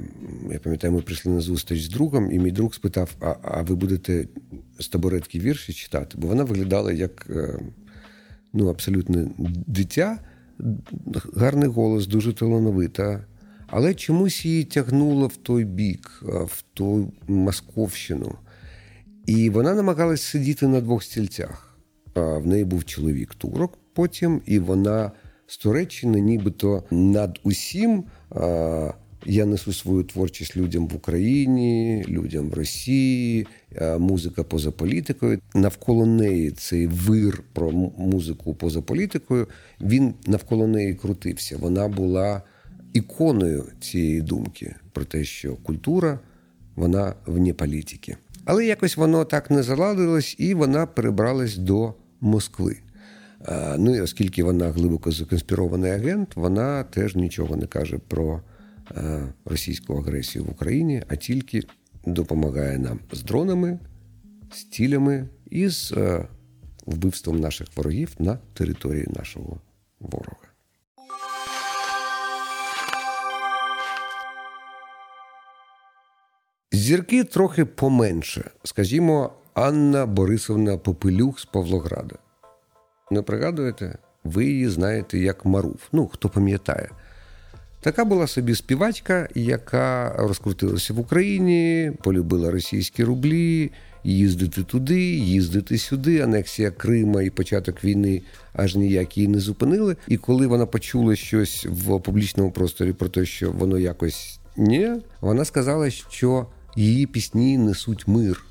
Я 0.53 0.59
пам'ятаю, 0.59 0.93
ми 0.93 1.01
прийшли 1.01 1.33
на 1.33 1.41
зустріч 1.41 1.83
з 1.83 1.89
другом, 1.89 2.33
і 2.33 2.39
мій 2.39 2.51
друг 2.51 2.75
спитав: 2.75 3.11
А, 3.21 3.35
а 3.43 3.63
ви 3.63 3.75
будете 3.75 4.27
з 4.79 4.89
табуретки 4.89 5.39
вірші 5.39 5.73
читати? 5.73 6.19
Бо 6.21 6.29
вона 6.29 6.45
виглядала 6.45 6.93
як 6.93 7.27
е, 7.31 7.59
ну, 8.53 8.69
абсолютне 8.69 9.27
дитя, 9.67 10.19
гарний 11.37 11.69
голос, 11.69 12.07
дуже 12.07 12.33
талановита. 12.33 13.25
Але 13.67 13.95
чомусь 13.95 14.45
її 14.45 14.65
тягнуло 14.65 15.27
в 15.27 15.37
той 15.37 15.65
бік, 15.65 16.23
в 16.23 16.63
ту 16.75 17.13
Московщину. 17.29 18.35
І 19.27 19.51
вона 19.51 19.75
намагалась 19.75 20.23
сидіти 20.23 20.69
на 20.69 20.81
двох 20.81 21.03
стільцях. 21.03 21.79
В 22.15 22.47
неї 22.47 22.65
був 22.65 22.85
чоловік 22.85 23.35
турок 23.35 23.79
потім, 23.95 24.41
і 24.47 24.59
вона 24.59 25.11
з 25.47 25.57
Туреччини, 25.57 26.21
нібито 26.21 26.85
над 26.91 27.41
усім. 27.43 28.05
Я 29.27 29.47
несу 29.47 29.73
свою 29.73 30.03
творчість 30.05 30.57
людям 30.57 30.87
в 30.87 30.97
Україні, 30.97 32.05
людям 32.09 32.51
в 32.51 32.55
Росії, 32.55 33.47
музика 33.99 34.43
поза 34.45 34.71
політикою. 34.71 35.41
Навколо 35.55 36.07
неї 36.07 36.51
цей 36.51 36.87
вир 36.87 37.43
про 37.53 37.73
музику 37.99 38.55
поза 38.55 38.83
політикою. 38.83 39.49
Він 39.81 40.15
навколо 40.27 40.67
неї 40.67 40.95
крутився. 40.95 41.57
Вона 41.57 41.89
була 41.89 42.43
іконою 42.93 43.65
цієї 43.81 44.21
думки 44.21 44.75
про 44.93 45.05
те, 45.05 45.25
що 45.25 45.57
культура 45.57 46.19
вона 46.77 47.15
вне 47.27 47.53
політики. 47.53 48.17
Але 48.45 48.67
якось 48.67 48.97
воно 48.97 49.25
так 49.25 49.51
не 49.51 49.63
заладилось, 49.63 50.37
і 50.39 50.55
вона 50.55 50.87
перебралась 50.87 51.57
до 51.57 51.95
Москви. 52.21 52.77
Е, 53.49 53.77
Ну 53.79 53.97
і 53.97 54.01
оскільки 54.01 54.45
вона 54.45 54.71
глибоко 54.71 55.11
законспірований 55.11 55.91
агент, 55.91 56.37
вона 56.37 56.85
теж 56.85 57.17
нічого 57.17 57.57
не 57.57 57.67
каже 57.67 57.99
про 58.09 58.35
е, 58.35 58.41
російську 59.45 59.95
агресію 59.95 60.45
в 60.45 60.51
Україні, 60.51 61.03
а 61.09 61.17
тільки 61.17 61.63
допомагає 62.07 62.79
нам 62.79 63.01
з 63.13 63.23
дронами, 63.23 63.79
з 64.53 64.65
цілями 64.65 65.29
і 65.51 65.69
з 65.69 65.93
е, 65.93 66.29
вбивством 66.87 67.41
наших 67.41 67.77
ворогів 67.77 68.15
на 68.19 68.39
території 68.55 69.07
нашого 69.17 69.61
ворога. 70.01 70.37
Зірки 76.73 77.25
трохи 77.25 77.65
поменше. 77.65 78.51
Скажімо, 78.65 79.33
Анна 79.55 80.07
Борисовна 80.07 80.79
Попелюх 80.79 81.41
з 81.41 81.45
Павлограда. 81.45 82.17
Не 83.11 83.23
пригадуєте? 83.23 83.99
Ви 84.25 84.45
її 84.45 84.69
знаєте 84.69 85.19
як 85.19 85.45
Маруф. 85.45 85.89
Ну, 85.93 86.09
хто 86.09 86.29
пам'ятає. 86.29 86.91
Така 87.85 88.05
була 88.05 88.27
собі 88.27 88.55
співачка, 88.55 89.29
яка 89.35 90.15
розкрутилася 90.19 90.95
в 90.95 90.99
Україні, 90.99 91.93
полюбила 92.03 92.51
російські 92.51 93.05
рублі, 93.05 93.73
їздити 94.05 94.63
туди, 94.63 95.01
їздити 95.15 95.79
сюди. 95.79 96.21
Анексія 96.21 96.71
Крима 96.71 97.23
і 97.23 97.31
початок 97.31 97.85
війни 97.85 98.23
аж 98.53 98.77
ніяк 98.77 99.17
її 99.17 99.29
не 99.29 99.41
зупинили. 99.41 99.97
І 100.09 100.17
коли 100.17 100.47
вона 100.47 100.67
почула 100.67 101.17
щось 101.17 101.67
в 101.71 102.01
публічному 102.01 102.51
просторі 102.51 102.93
про 102.93 103.09
те, 103.09 103.27
що 103.27 103.53
воно 103.53 103.79
якось 103.79 104.41
ні, 104.57 104.91
вона 105.21 105.45
сказала, 105.45 105.91
що 105.91 106.47
її 106.77 107.07
пісні 107.07 107.59
несуть 107.59 108.09
мир, 108.09 108.45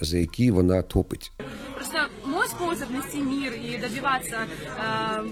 за 0.00 0.18
який 0.18 0.50
вона 0.50 0.82
топить. 0.82 1.32
Просто 1.74 1.98
мой 2.26 2.48
способ 2.48 2.90
нести 2.90 3.18
мир 3.18 3.52
и 3.52 3.78
добиваться 3.78 4.36
э, 4.78 5.24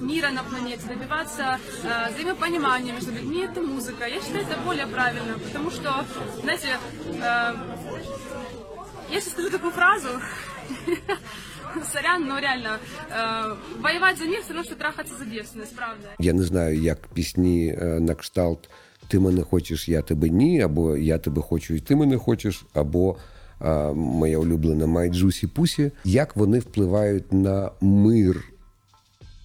мира 0.00 0.30
на 0.30 0.42
планете, 0.44 0.82
добиваться 0.88 1.58
э, 1.82 2.12
взаимопонимания 2.12 2.92
между 2.92 3.12
людьми, 3.12 3.44
это 3.44 3.60
музыка. 3.60 4.06
Я 4.06 4.20
считаю 4.20 4.44
это 4.44 4.56
более 4.64 4.86
правильно, 4.86 5.38
потому 5.38 5.70
что, 5.70 6.04
знаете, 6.42 6.68
э, 7.06 7.54
я 9.10 9.20
сейчас 9.20 9.32
скажу 9.32 9.50
такую 9.50 9.72
фразу, 9.72 10.08
сорян, 11.92 12.26
но 12.26 12.38
реально, 12.38 12.78
э, 13.10 13.56
воевать 13.80 14.18
за 14.18 14.24
мир 14.24 14.40
все 14.42 14.52
равно, 14.52 14.64
что 14.64 14.76
трахаться 14.76 15.14
за 15.18 15.24
девственность, 15.24 15.76
правда. 15.76 16.08
Я 16.18 16.32
не 16.32 16.42
знаю, 16.42 16.80
як 16.80 16.98
пісні 17.14 17.76
е, 17.78 18.00
на 18.00 18.14
кшталт 18.14 18.70
Ти 19.08 19.18
мене 19.18 19.42
хочеш, 19.42 19.88
я 19.88 20.02
тебе 20.02 20.28
ні, 20.28 20.60
або 20.60 20.96
Я 20.96 21.18
тебе 21.18 21.42
хочу, 21.42 21.74
і 21.74 21.80
ти 21.80 21.96
мене 21.96 22.16
хочеш, 22.16 22.64
або 22.74 23.16
а, 23.58 23.92
моя 23.92 24.38
улюблена 24.38 24.86
My 24.86 25.14
Juicy 25.14 25.48
Pussy, 25.48 25.90
як 26.04 26.36
вони 26.36 26.58
впливають 26.58 27.32
на 27.32 27.70
мир 27.80 28.44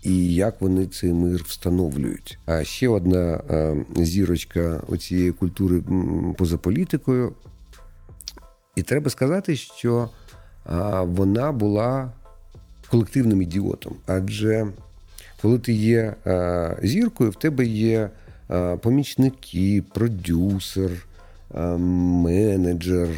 і 0.05 0.35
як 0.35 0.61
вони 0.61 0.87
цей 0.87 1.13
мир 1.13 1.45
встановлюють. 1.47 2.39
А 2.47 2.65
ще 2.65 2.89
одна 2.89 3.43
е, 3.51 3.77
зірочка 3.97 4.83
оцієї 4.89 5.33
культури 5.33 5.83
поза 6.39 6.59
політикою. 6.59 7.33
І 8.77 8.83
треба 8.83 9.11
сказати, 9.11 9.57
що 9.57 10.09
вона 11.03 11.53
була 11.53 12.13
колективним 12.91 13.43
ідіотом. 13.43 13.97
Адже 14.07 14.67
коли 15.43 15.59
ти 15.59 15.73
є 15.73 16.15
зіркою, 16.83 17.31
в 17.31 17.35
тебе 17.35 17.67
є 17.67 18.11
помічники, 18.81 19.83
продюсер, 19.95 20.91
менеджер, 21.79 23.09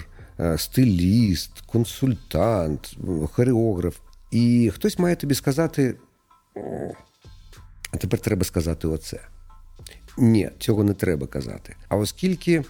стиліст, 0.56 1.60
консультант, 1.60 2.96
хореограф. 3.32 3.96
І 4.30 4.70
хтось 4.74 4.98
має 4.98 5.16
тобі 5.16 5.34
сказати: 5.34 5.94
«О, 5.94 6.05
а 7.92 7.96
тепер 7.96 8.20
треба 8.20 8.44
сказати 8.44 8.88
оце. 8.88 9.20
Ні, 10.18 10.50
цього 10.58 10.84
не 10.84 10.94
треба 10.94 11.26
казати. 11.26 11.76
А 11.88 11.96
оскільки 11.96 12.64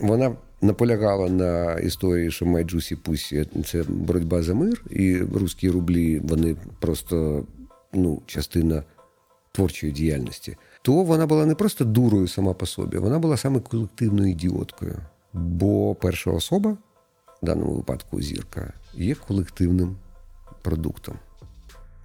вона 0.00 0.36
наполягала 0.60 1.28
на 1.28 1.74
історії, 1.74 2.30
що 2.30 2.46
Майджусі 2.46 2.96
Пусі 2.96 3.46
це 3.66 3.82
боротьба 3.88 4.42
за 4.42 4.54
мир, 4.54 4.84
і 4.90 5.18
русські 5.18 5.70
рублі 5.70 6.18
вони 6.24 6.56
просто 6.80 7.44
ну, 7.92 8.22
частина 8.26 8.82
творчої 9.52 9.92
діяльності, 9.92 10.56
то 10.82 10.92
вона 10.92 11.26
була 11.26 11.46
не 11.46 11.54
просто 11.54 11.84
дурою 11.84 12.28
сама 12.28 12.54
по 12.54 12.66
собі, 12.66 12.96
вона 12.98 13.18
була 13.18 13.36
саме 13.36 13.60
колективною 13.60 14.30
ідіоткою. 14.30 14.96
Бо 15.32 15.94
перша 15.94 16.30
особа, 16.30 16.70
в 17.42 17.46
даному 17.46 17.74
випадку 17.74 18.20
зірка, 18.22 18.72
є 18.94 19.14
колективним 19.14 19.96
продуктом. 20.62 21.14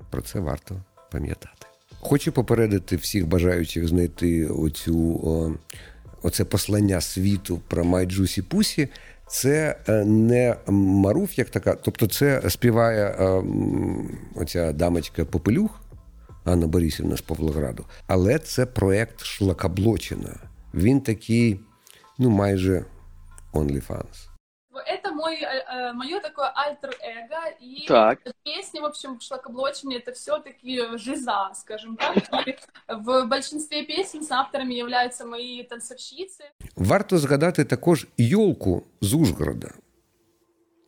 Про 0.09 0.21
це 0.21 0.39
варто 0.39 0.75
пам'ятати. 1.11 1.65
Хочу 1.99 2.31
попередити 2.31 2.95
всіх 2.95 3.27
бажаючих 3.27 3.87
знайти 3.87 4.47
оцю, 4.47 5.19
о, 5.23 5.51
оце 6.21 6.45
послання 6.45 7.01
світу 7.01 7.61
про 7.67 7.83
Juicy 7.83 8.43
Pussy. 8.43 8.87
Це 9.27 9.75
е, 9.87 10.05
не 10.05 10.55
Маруф, 10.67 11.37
як 11.37 11.49
така, 11.49 11.75
тобто 11.75 12.07
це 12.07 12.49
співає 12.49 13.05
е, 13.05 13.43
оця 14.35 14.73
дамочка 14.73 15.25
Попелюх 15.25 15.81
Анна 16.43 16.67
Борисівна 16.67 17.17
з 17.17 17.21
Павлограду, 17.21 17.85
але 18.07 18.39
це 18.39 18.65
проект 18.65 19.23
Шлакоблочина. 19.23 20.35
Він 20.73 21.01
такий, 21.01 21.59
ну 22.17 22.29
майже 22.29 22.85
OnlyFans 23.53 24.29
Это 25.18 25.18
мой, 25.18 25.36
э, 25.40 25.92
мое 25.92 26.20
такое 26.20 26.50
альтер-эго, 26.54 27.40
и 27.60 27.86
Так. 27.88 28.18
песни, 28.44 28.80
в 28.80 28.84
общем, 28.84 29.18
в 29.18 29.22
шлакоблочине 29.22 29.96
это 29.96 30.12
все-таки 30.12 30.82
жиза, 30.96 31.50
скажем 31.54 31.96
так. 31.96 32.16
И 32.48 32.56
в 32.88 33.24
большинстве 33.26 33.82
песен 33.84 34.22
с 34.22 34.30
авторами 34.30 34.74
являются 34.74 35.24
мои 35.26 35.62
танцовщицы. 35.62 36.44
Варто 36.76 37.18
згадати 37.18 37.64
також 37.64 38.06
Йолку 38.18 38.82
з 39.00 39.14
Ужгорода. 39.14 39.70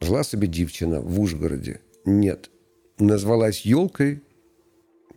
Жила 0.02 0.24
собі 0.24 0.46
дівчина 0.46 1.00
в 1.00 1.20
Ужгороді. 1.20 1.78
Ні, 2.04 2.34
назвалась 2.98 3.66
Йолкою, 3.66 4.18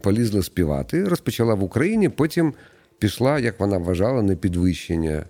полізла 0.01 0.43
співати, 0.43 1.03
розпочала 1.03 1.53
в 1.55 1.63
Україні, 1.63 2.09
потім 2.09 2.53
пішла, 2.99 3.39
як 3.39 3.59
вона 3.59 3.77
вважала, 3.77 4.21
на 4.21 4.35
підвищення 4.35 5.25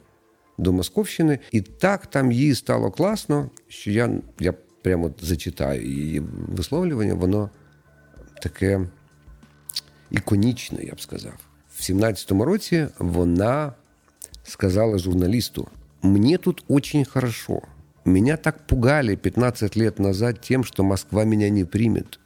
до 0.58 0.74
Московщини. 0.74 1.40
І 1.52 1.62
так 1.62 2.08
там 2.08 2.32
їй 2.32 2.56
стало 2.56 2.92
класно, 2.92 3.50
що 3.68 3.92
я, 3.92 4.10
я 4.40 4.54
прямо 4.82 5.06
от 5.06 5.14
зачитаю 5.22 5.86
її 5.86 6.20
висловлювання, 6.48 7.14
воно 7.14 7.50
таке 8.42 8.82
іконічне, 10.12 10.84
я 10.84 10.94
б 10.94 11.02
сказав. 11.02 11.34
В 11.76 11.82
17-му 11.82 12.46
році 12.46 12.88
вона 13.00 13.74
сказала 14.44 14.98
журналисту, 14.98 15.68
«Мне 16.02 16.38
тут 16.38 16.64
очень 16.68 17.06
хорошо. 17.06 17.62
Меня 18.06 18.38
так 18.38 18.68
пугали 18.68 19.16
15 19.16 19.78
лет 19.78 20.00
назад 20.00 20.42
тем, 20.42 20.64
что 20.64 20.84
Москва 20.84 21.26
меня 21.26 21.50
не 21.50 21.66
примет. 21.66 22.20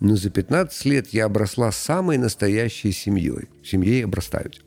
Но 0.00 0.16
за 0.16 0.30
15 0.30 0.86
лет 0.86 1.08
я 1.14 1.26
обросла 1.26 1.72
самой 1.72 2.18
настоящей 2.18 2.92
семьей. 2.92 3.48
Семьей 3.64 4.04
обрастают, 4.04 4.64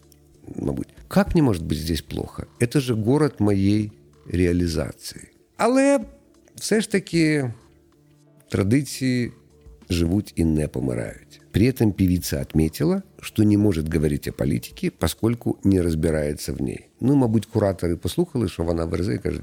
мабуть. 0.55 0.87
Как 1.07 1.35
не 1.35 1.41
может 1.41 1.63
быть 1.63 1.79
здесь 1.79 2.01
плохо? 2.01 2.47
Это 2.59 2.79
же 2.79 2.95
город 2.95 3.35
моей 3.39 3.91
реалізації. 4.27 5.27
Але 5.57 5.99
все 6.55 6.81
ж 6.81 6.91
таки 6.91 7.51
традиции 8.49 9.31
живут 9.89 10.33
и 10.39 10.43
не 10.43 10.67
помирают. 10.67 11.41
При 11.51 11.65
этом 11.65 11.91
певица 11.91 12.41
отметила, 12.41 13.03
что 13.19 13.43
не 13.43 13.57
может 13.57 13.89
говорить 13.89 14.27
о 14.27 14.31
политике, 14.31 14.91
поскольку 14.91 15.57
не 15.63 15.81
разбирается 15.81 16.53
в 16.53 16.61
ней. 16.61 16.89
Ну, 16.99 17.15
мабуть, 17.15 17.45
куратори 17.45 17.95
послухали, 17.95 18.49
що 18.49 18.63
вона 18.63 18.85
верзе 18.85 19.15
і 19.15 19.17
каже. 19.17 19.41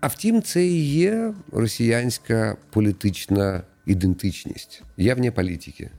А 0.00 0.06
втім, 0.06 0.42
це 0.42 0.66
і 0.66 0.84
є 0.84 1.34
росіянська 1.52 2.56
політична 2.70 3.62
ідентичність. 3.86 4.82
Я 4.96 5.14
вне 5.14 5.30
політики. 5.30 5.90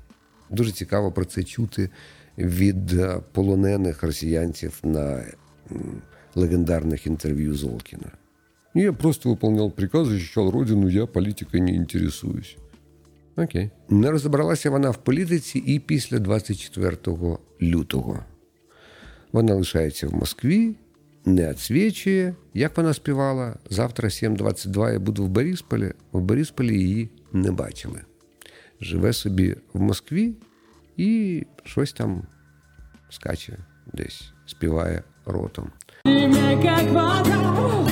Дуже 0.50 0.72
цікаво 0.72 1.12
про 1.12 1.26
це 1.26 1.44
чути 1.44 1.90
Від 2.39 2.93
е, 2.93 3.21
полонених 3.33 4.03
росіянців 4.03 4.81
на 4.83 5.25
легендарних 6.35 7.07
інтерв'ю 7.07 7.55
Золкіна. 7.55 8.13
Я 8.75 8.93
просто 8.93 9.29
выполнял 9.29 9.71
приказы, 9.71 10.11
защищал 10.11 10.51
родину, 10.51 10.89
я 10.89 11.07
политикой 11.07 11.61
не 11.61 11.77
интересуюсь. 11.77 12.57
Окей. 13.37 13.71
Не 13.89 14.11
розібралася 14.11 14.71
вона 14.71 14.91
в 14.91 14.97
політиці 14.97 15.59
і 15.59 15.79
після 15.79 16.19
24 16.19 16.97
лютого. 17.63 18.25
Вона 19.33 19.55
лишається 19.55 20.09
в 20.09 20.15
Москві, 20.15 20.75
не 21.25 21.51
відсвічує. 21.51 22.35
Як 22.55 22.77
вона 22.77 22.95
співала, 22.95 23.57
завтра 23.71 24.09
7.22 24.09 24.93
я 24.93 24.99
буду 24.99 25.25
в 25.25 25.29
Борисполі. 25.29 25.93
В 26.13 26.21
Борисполі 26.21 26.79
її 26.79 27.09
не 27.33 27.53
бачили. 27.53 28.01
Живе 28.81 29.13
собі 29.13 29.57
в 29.73 29.81
Москві 29.81 30.35
і 30.98 31.44
щось 31.64 31.94
там 31.94 32.24
скаче 33.10 33.58
десь, 33.94 34.34
співає 34.46 35.04
ротом. 35.26 35.72
Время 36.06 36.62
как 36.62 36.84
вода, 36.88 37.90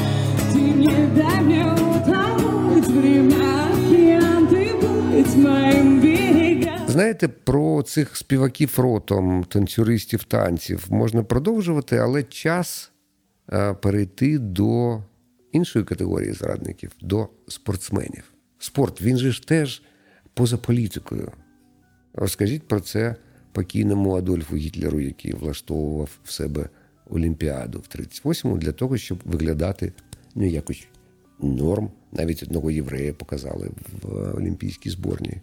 ты 0.53 0.59
не 0.59 1.07
дай 1.15 1.41
мне 1.41 1.65
утонуть, 1.65 2.87
время 2.87 3.67
океан, 3.73 4.47
ты 4.47 4.73
быть 4.81 5.35
моим 5.35 6.01
берегом. 6.01 6.87
Знаєте, 6.87 7.27
про 7.27 7.83
цих 7.83 8.15
співаків 8.17 8.73
ротом, 8.79 9.43
танцюристів 9.43 10.23
танців 10.23 10.85
можна 10.89 11.23
продовжувати, 11.23 11.97
але 11.97 12.23
час 12.23 12.91
е, 13.53 13.73
перейти 13.73 14.39
до 14.39 15.03
іншої 15.51 15.85
категорії 15.85 16.33
зрадників, 16.33 16.91
до 17.01 17.29
спортсменів. 17.47 18.23
Спорт, 18.59 19.01
він 19.01 19.17
же 19.17 19.31
ж 19.31 19.47
теж 19.47 19.81
поза 20.33 20.57
політикою. 20.57 21.31
Розкажіть 22.14 22.68
про 22.68 22.80
це 22.80 23.16
покійному 23.52 24.14
Адольфу 24.14 24.56
Гітлеру, 24.56 25.00
який 25.00 25.32
влаштовував 25.32 26.10
в 26.24 26.32
себе 26.32 26.68
Олімпіаду 27.10 27.78
в 27.78 27.98
38-му 27.98 28.58
для 28.58 28.72
того, 28.72 28.96
щоб 28.96 29.18
виглядати 29.24 29.92
ну, 30.34 30.46
якось 30.46 30.86
норм. 31.40 31.90
Навіть 32.12 32.42
одного 32.42 32.70
єврея 32.70 33.12
показали 33.12 33.70
в 34.02 34.36
олімпійській 34.36 34.90
зборні. 34.90 35.40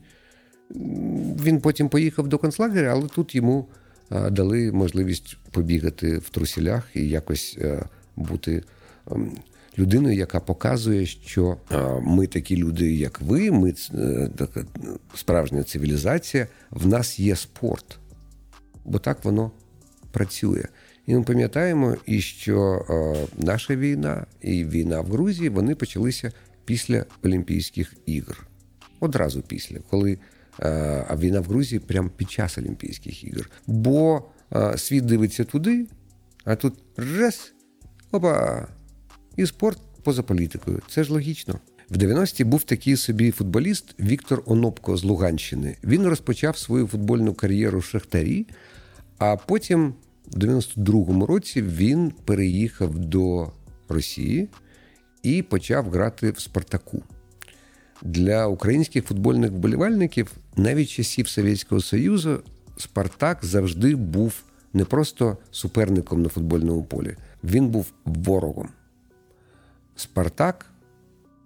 Він 1.43 1.61
потім 1.61 1.89
поїхав 1.89 2.27
до 2.27 2.37
концлагеря, 2.37 2.91
але 2.91 3.07
тут 3.07 3.35
йому 3.35 3.67
дали 4.09 4.71
можливість 4.71 5.37
побігати 5.51 6.17
в 6.17 6.29
трусілях 6.29 6.89
і 6.93 7.09
якось 7.09 7.57
е, 7.61 7.85
бути 8.15 8.63
людиною, 9.79 10.17
яка 10.17 10.39
показує, 10.39 11.05
що 11.05 11.57
ми 12.01 12.27
такі 12.27 12.57
люди, 12.57 12.93
як 12.93 13.21
ви, 13.21 13.51
ми 13.51 13.73
е, 13.93 14.29
така 14.37 14.65
справжня 15.15 15.63
цивілізація, 15.63 16.47
в 16.71 16.87
нас 16.87 17.19
є 17.19 17.35
спорт. 17.35 17.99
Бо 18.85 18.99
так 18.99 19.25
воно 19.25 19.51
працює. 20.11 20.63
І 21.09 21.15
ми 21.15 21.23
пам'ятаємо, 21.23 21.95
і 22.05 22.21
що 22.21 22.85
е, 22.89 23.27
наша 23.37 23.75
війна 23.75 24.25
і 24.41 24.65
війна 24.65 25.01
в 25.01 25.05
Грузії 25.05 25.49
вони 25.49 25.75
почалися 25.75 26.31
після 26.65 27.05
Олімпійських 27.23 27.93
ігор. 28.05 28.47
Одразу 28.99 29.41
після, 29.41 29.77
коли 29.89 30.17
е, 30.59 31.05
а 31.09 31.15
війна 31.15 31.39
в 31.39 31.43
Грузії 31.43 31.79
прямо 31.79 32.09
під 32.09 32.31
час 32.31 32.57
Олімпійських 32.57 33.23
ігор. 33.23 33.49
Бо 33.67 34.23
е, 34.55 34.77
світ 34.77 35.05
дивиться 35.05 35.43
туди, 35.43 35.87
а 36.43 36.55
тут 36.55 36.73
раз, 36.97 37.53
опа, 38.11 38.67
і 39.39 39.45
спорт 39.45 39.79
поза 40.03 40.23
політикою. 40.23 40.81
Це 40.87 41.03
ж 41.03 41.13
логічно. 41.13 41.59
В 41.89 41.97
90-ті 41.97 42.43
був 42.43 42.63
такий 42.63 42.95
собі 42.95 43.31
футболіст 43.31 43.95
Віктор 43.99 44.43
Онопко 44.45 44.97
з 44.97 45.03
Луганщини. 45.03 45.77
Він 45.83 46.07
розпочав 46.07 46.57
свою 46.57 46.87
футбольну 46.87 47.33
кар'єру 47.33 47.79
в 47.79 47.83
Шахтарі, 47.83 48.47
а 49.17 49.35
потім, 49.35 49.93
в 50.27 50.37
92-му 50.37 51.25
році, 51.25 51.61
він 51.61 52.11
переїхав 52.25 52.99
до 52.99 53.51
Росії 53.89 54.49
і 55.23 55.41
почав 55.41 55.89
грати 55.89 56.31
в 56.31 56.39
Спартаку. 56.39 57.03
Для 58.01 58.47
українських 58.47 59.05
футбольних 59.05 59.51
вболівальників 59.51 60.31
навіть 60.55 60.89
часів 60.89 61.27
Совєтського 61.27 61.81
Союзу 61.81 62.39
Спартак 62.77 63.45
завжди 63.45 63.95
був 63.95 64.43
не 64.73 64.85
просто 64.85 65.37
суперником 65.51 66.21
на 66.21 66.29
футбольному 66.29 66.83
полі, 66.83 67.15
він 67.43 67.67
був 67.67 67.91
ворогом. 68.05 68.69
Спартак 69.99 70.65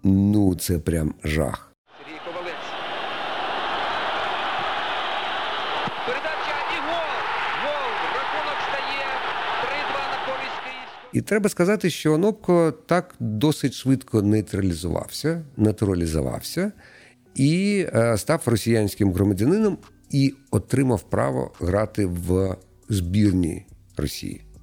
ну 0.04 0.54
це 0.54 0.78
прям 0.78 1.14
жах. 1.24 1.72
Сергій 1.98 2.18
Ковалець. 2.24 2.54
Передача 6.06 6.56
і 6.74 6.78
гол. 6.86 7.10
Гол. 7.62 7.90
Рахунок 8.14 8.58
стає 8.68 9.06
3-2 9.62 10.10
на 10.10 10.26
користь 10.26 10.60
Київського. 10.64 11.10
І 11.12 11.20
треба 11.20 11.48
сказати, 11.48 11.90
що 11.90 12.12
Онопко 12.12 12.74
так 12.86 13.14
досить 13.20 13.74
швидко 13.74 14.22
нейтралізувався, 14.22 15.44
натуралізувався 15.56 16.72
і 17.34 17.86
е, 17.94 18.18
став 18.18 18.42
росіянським 18.46 19.12
громадянином 19.12 19.78
і 20.10 20.34
отримав 20.50 21.02
право 21.02 21.52
грати 21.60 22.06
в 22.06 22.56
збірні 22.88 23.66
Росії. 23.96 24.53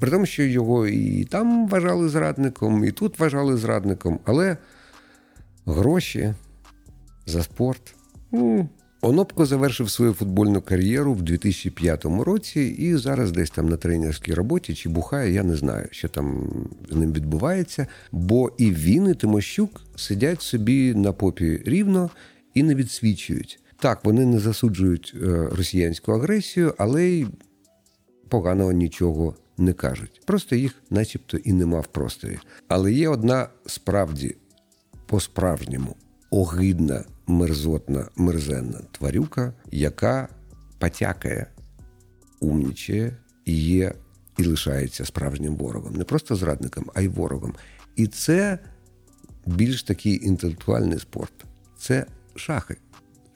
При 0.00 0.10
тому, 0.10 0.26
що 0.26 0.42
його 0.42 0.86
і 0.86 1.24
там 1.24 1.68
вважали 1.68 2.08
зрадником, 2.08 2.84
і 2.84 2.90
тут 2.92 3.18
вважали 3.18 3.56
зрадником, 3.56 4.18
але 4.24 4.56
гроші 5.66 6.34
за 7.26 7.42
спорт. 7.42 7.94
м, 8.34 8.68
Онопко 9.00 9.46
завершив 9.46 9.90
свою 9.90 10.12
футбольну 10.12 10.60
кар'єру 10.60 11.14
в 11.14 11.22
2005 11.22 12.24
році 12.24 12.60
і 12.60 12.96
зараз 12.96 13.32
десь 13.32 13.50
там 13.50 13.68
на 13.68 13.76
тренерській 13.76 14.34
роботі 14.34 14.74
чи 14.74 14.88
бухає, 14.88 15.32
я 15.32 15.42
не 15.42 15.56
знаю, 15.56 15.88
що 15.90 16.08
там 16.08 16.50
з 16.90 16.96
ним 16.96 17.12
відбувається. 17.12 17.86
Бо 18.12 18.52
і 18.58 18.70
він, 18.70 19.08
і 19.08 19.14
Тимощук 19.14 19.80
сидять 19.96 20.42
собі 20.42 20.94
на 20.94 21.12
попі 21.12 21.62
рівно 21.66 22.10
і 22.54 22.62
не 22.62 22.74
відсвічують. 22.74 23.60
Так, 23.80 24.04
вони 24.04 24.26
не 24.26 24.38
засуджують 24.38 25.14
е, 25.22 25.48
росіянську 25.52 26.12
агресію, 26.12 26.74
але 26.78 27.04
й 27.04 27.26
поганого 28.28 28.72
нічого 28.72 29.34
не 29.58 29.72
кажуть. 29.72 30.20
Просто 30.24 30.56
їх, 30.56 30.74
начебто, 30.90 31.36
і 31.36 31.52
нема 31.52 31.80
в 31.80 31.86
просторі. 31.86 32.38
Але 32.68 32.92
є 32.92 33.08
одна 33.08 33.48
справді 33.66 34.36
по-справжньому 35.06 35.96
огидна, 36.30 37.04
мерзотна, 37.26 38.08
мерзенна 38.16 38.80
тварюка, 38.92 39.52
яка 39.70 40.28
потякає, 40.78 41.46
умнічає 42.40 43.16
і 43.44 43.62
є 43.62 43.92
і 44.38 44.44
лишається 44.44 45.04
справжнім 45.04 45.56
ворогом. 45.56 45.94
Не 45.94 46.04
просто 46.04 46.36
зрадником, 46.36 46.90
а 46.94 47.00
й 47.00 47.08
ворогом. 47.08 47.54
І 47.96 48.06
це 48.06 48.58
більш 49.46 49.82
такий 49.82 50.26
інтелектуальний 50.26 50.98
спорт. 50.98 51.32
Це 51.78 52.06
шахи, 52.34 52.76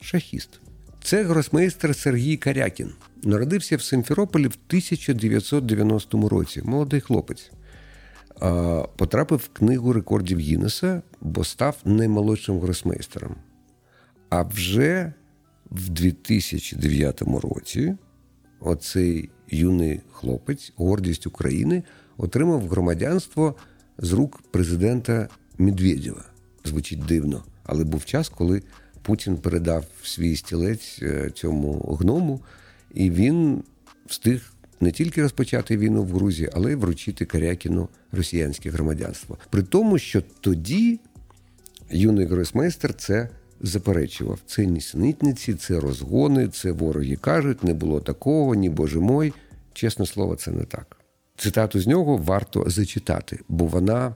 шахіст. 0.01 0.60
Це 1.03 1.23
гросмейстер 1.23 1.95
Сергій 1.95 2.37
Карякін. 2.37 2.91
Народився 3.23 3.77
в 3.77 3.81
Симферополі 3.81 4.43
в 4.43 4.57
1990 4.67 6.29
році. 6.29 6.61
Молодий 6.63 7.01
хлопець. 7.01 7.51
Потрапив 8.95 9.37
в 9.39 9.49
книгу 9.57 9.93
рекордів 9.93 10.39
Гіннеса, 10.39 11.01
бо 11.21 11.43
став 11.43 11.77
наймолодшим 11.85 12.59
гросмейстером. 12.59 13.35
А 14.29 14.41
вже 14.41 15.13
в 15.71 15.89
2009 15.89 17.21
році 17.21 17.95
оцей 18.59 19.29
юний 19.49 20.01
хлопець, 20.11 20.73
гордість 20.75 21.27
України, 21.27 21.83
отримав 22.17 22.67
громадянство 22.67 23.55
з 23.97 24.13
рук 24.13 24.41
президента 24.51 25.27
Медведєва. 25.57 26.25
Звучить 26.65 27.05
дивно, 27.05 27.43
але 27.63 27.83
був 27.83 28.05
час, 28.05 28.29
коли 28.29 28.61
Путін 29.01 29.37
передав 29.37 29.85
свій 30.03 30.35
стілець 30.35 30.99
е, 31.01 31.31
цьому 31.33 31.97
гному, 31.99 32.41
і 32.93 33.11
він 33.11 33.63
встиг 34.05 34.53
не 34.81 34.91
тільки 34.91 35.21
розпочати 35.21 35.77
війну 35.77 36.03
в 36.03 36.11
Грузії, 36.11 36.49
але 36.53 36.71
й 36.71 36.75
вручити 36.75 37.25
Карякіну 37.25 37.89
росіянське 38.11 38.69
громадянство. 38.69 39.37
При 39.49 39.63
тому, 39.63 39.97
що 39.97 40.21
тоді 40.41 40.99
юний 41.89 42.25
гросмейстер 42.25 42.93
це 42.93 43.29
заперечував. 43.61 44.39
Це 44.45 44.65
нісенітниці, 44.65 45.53
це 45.53 45.79
розгони, 45.79 46.47
це 46.47 46.71
вороги 46.71 47.15
кажуть, 47.15 47.63
не 47.63 47.73
було 47.73 48.01
такого, 48.01 48.55
ні 48.55 48.69
боже 48.69 48.99
мой. 48.99 49.33
Чесне 49.73 50.05
слово, 50.05 50.35
це 50.35 50.51
не 50.51 50.63
так. 50.63 50.97
Цитату 51.37 51.79
з 51.79 51.87
нього 51.87 52.17
варто 52.17 52.63
зачитати, 52.67 53.39
бо 53.49 53.65
вона 53.65 54.15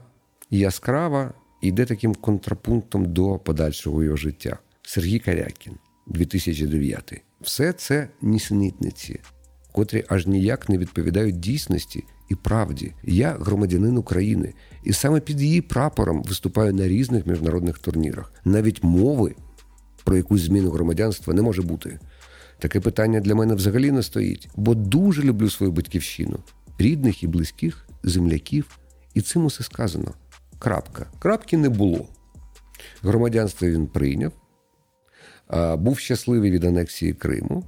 яскрава 0.50 1.32
і 1.62 1.68
йде 1.68 1.84
таким 1.84 2.14
контрапунктом 2.14 3.12
до 3.12 3.38
подальшого 3.38 4.02
його 4.02 4.16
життя. 4.16 4.58
Сергій 4.88 5.18
Карякін, 5.18 5.72
2009. 6.06 7.22
Все 7.40 7.72
це 7.72 8.08
нісенітниці, 8.22 9.20
котрі 9.72 10.04
аж 10.08 10.26
ніяк 10.26 10.68
не 10.68 10.78
відповідають 10.78 11.40
дійсності 11.40 12.04
і 12.28 12.34
правді. 12.34 12.92
Я 13.02 13.32
громадянин 13.40 13.96
України, 13.96 14.54
і 14.84 14.92
саме 14.92 15.20
під 15.20 15.40
її 15.40 15.60
прапором 15.60 16.22
виступаю 16.22 16.74
на 16.74 16.88
різних 16.88 17.26
міжнародних 17.26 17.78
турнірах. 17.78 18.32
Навіть 18.44 18.84
мови 18.84 19.34
про 20.04 20.16
якусь 20.16 20.40
зміну 20.40 20.70
громадянства 20.70 21.34
не 21.34 21.42
може 21.42 21.62
бути. 21.62 21.98
Таке 22.58 22.80
питання 22.80 23.20
для 23.20 23.34
мене 23.34 23.54
взагалі 23.54 23.90
не 23.90 24.02
стоїть, 24.02 24.48
бо 24.56 24.74
дуже 24.74 25.22
люблю 25.22 25.50
свою 25.50 25.72
батьківщину, 25.72 26.38
рідних 26.78 27.22
і 27.22 27.26
близьких, 27.26 27.88
земляків, 28.02 28.78
і 29.14 29.20
цим 29.20 29.44
усе 29.44 29.64
сказано. 29.64 30.14
Крапка. 30.58 31.06
Крапки 31.18 31.56
не 31.56 31.68
було. 31.68 32.08
Громадянство 33.02 33.68
він 33.68 33.86
прийняв, 33.86 34.32
був 35.78 35.98
щасливий 35.98 36.50
від 36.50 36.64
анексії 36.64 37.12
Криму, 37.12 37.64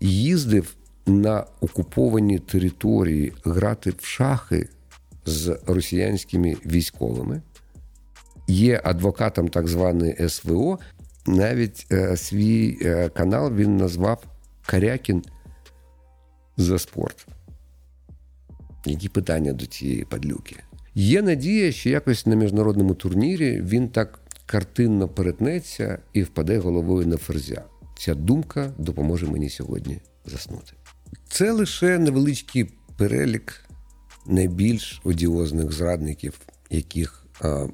їздив 0.00 0.74
на 1.06 1.44
окуповані 1.60 2.38
території 2.38 3.32
грати 3.44 3.90
в 3.98 4.04
шахи 4.04 4.68
з 5.26 5.58
росіянськими 5.66 6.56
військовими. 6.66 7.42
Є 8.48 8.80
адвокатом 8.84 9.48
так 9.48 9.68
званої 9.68 10.28
СВО. 10.28 10.78
Навіть 11.26 11.86
е, 11.92 12.16
свій 12.16 12.78
е, 12.82 13.08
канал 13.08 13.54
він 13.54 13.76
назвав 13.76 14.24
Карякін 14.66 15.22
за 16.56 16.78
спорт. 16.78 17.26
Які 18.86 19.08
питання 19.08 19.52
до 19.52 19.66
цієї 19.66 20.04
падлюки? 20.04 20.56
Є 20.94 21.22
надія, 21.22 21.72
що 21.72 21.90
якось 21.90 22.26
на 22.26 22.34
міжнародному 22.34 22.94
турнірі 22.94 23.62
він 23.62 23.88
так 23.88 24.17
картинно 24.48 25.08
перетнеться 25.08 25.98
і 26.12 26.22
впаде 26.22 26.58
головою 26.58 27.06
на 27.06 27.16
ферзя. 27.16 27.64
Ця 27.98 28.14
думка 28.14 28.72
допоможе 28.78 29.26
мені 29.26 29.50
сьогодні 29.50 30.00
заснути. 30.26 30.72
Це 31.28 31.52
лише 31.52 31.98
невеличкий 31.98 32.70
перелік 32.96 33.64
найбільш 34.26 35.00
одіозних 35.04 35.72
зрадників, 35.72 36.40
яких 36.70 37.26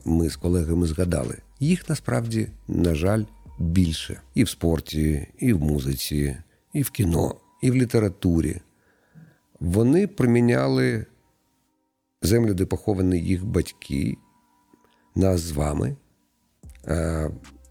ми 0.05 0.29
з 0.29 0.37
колегами 0.37 0.87
згадали. 0.87 1.37
Їх 1.61 1.89
насправді, 1.89 2.49
на 2.69 2.95
жаль, 2.95 3.25
більше 3.59 4.21
і 4.35 4.45
в 4.45 4.49
спорті, 4.49 5.29
і 5.39 5.53
в 5.53 5.61
музиці, 5.61 6.37
і 6.73 6.83
в 6.83 6.91
кіно, 6.91 7.35
і 7.63 7.71
в 7.71 7.75
літературі. 7.75 8.61
Вони 9.61 10.07
приміняли 10.07 11.07
землю, 12.23 12.55
де 12.55 12.67
поховані 12.67 13.19
їх 13.19 13.45
батьки, 13.45 14.17
нас 15.15 15.41
з 15.41 15.53
вами, 15.53 15.97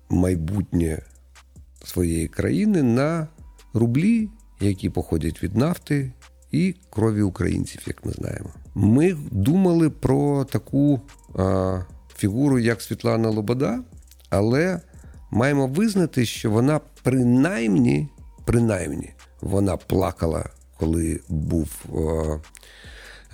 майбутнє 0.09 1.01
своєї 1.83 2.27
країни 2.27 2.83
на 2.83 3.27
рублі, 3.73 4.29
які 4.59 4.89
походять 4.89 5.43
від 5.43 5.55
нафти 5.55 6.11
і 6.51 6.75
крові 6.89 7.21
українців, 7.21 7.81
як 7.87 8.05
ми 8.05 8.11
знаємо. 8.11 8.49
Ми 8.75 9.17
думали 9.31 9.89
про 9.89 10.45
таку 10.45 11.01
е, 11.39 11.85
фігуру, 12.15 12.59
як 12.59 12.81
Світлана 12.81 13.29
Лобода, 13.29 13.83
але 14.29 14.81
маємо 15.31 15.67
визнати, 15.67 16.25
що 16.25 16.51
вона 16.51 16.79
принаймні, 17.03 18.09
принаймні, 18.45 19.13
вона 19.41 19.77
плакала, 19.77 20.49
коли 20.77 21.19
був 21.29 21.85
е, 21.95 22.41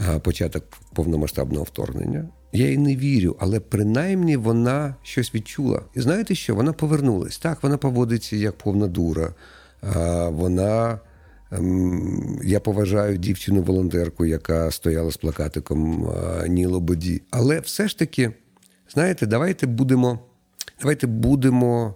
е, 0.10 0.20
початок 0.20 0.64
повномасштабного 0.94 1.64
вторгнення. 1.64 2.30
Я 2.52 2.70
їй 2.70 2.78
не 2.78 2.96
вірю, 2.96 3.36
але 3.40 3.60
принаймні 3.60 4.38
вона 4.38 4.96
щось 5.04 5.36
відчула. 5.36 5.82
І 5.96 6.02
знаєте 6.02 6.36
що? 6.36 6.56
Вона 6.56 6.74
повернулась. 6.74 7.38
Так, 7.38 7.64
вона 7.64 7.78
поводиться 7.78 8.36
як 8.36 8.58
повна 8.58 8.88
дура. 8.88 9.34
Вона. 10.30 11.00
ем, 11.52 12.40
Я 12.44 12.60
поважаю 12.60 13.18
дівчину-волонтерку, 13.18 14.26
яка 14.26 14.72
стояла 14.72 15.12
з 15.12 15.18
плакатиком 15.18 16.12
Ні 16.48 16.66
Лободі. 16.66 17.22
Але 17.32 17.60
все 17.60 17.88
ж 17.88 18.00
таки, 18.00 18.32
знаєте, 18.94 19.26
давайте 19.26 19.68
будемо, 19.68 20.20
давайте 20.82 21.08
будемо, 21.08 21.96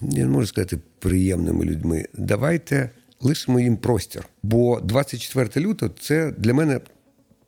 я 0.00 0.24
не 0.24 0.30
можу 0.30 0.46
сказати, 0.46 0.78
приємними 0.98 1.64
людьми. 1.64 2.06
Давайте 2.14 2.90
лишимо 3.20 3.60
їм 3.60 3.76
простір. 3.76 4.24
Бо 4.42 4.80
24 4.80 5.66
лютого 5.66 5.92
це 6.00 6.32
для 6.38 6.54
мене 6.54 6.80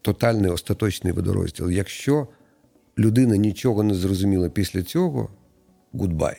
тотальний 0.06 0.50
остаточний 0.50 1.12
водорозділ. 1.12 1.70
Якщо 1.70 2.28
людина 2.98 3.36
нічого 3.36 3.82
не 3.82 3.94
зрозуміла 3.94 4.48
після 4.48 4.82
цього, 4.82 5.30
goodbye. 5.92 6.36